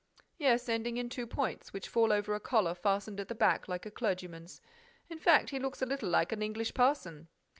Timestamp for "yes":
0.39-0.67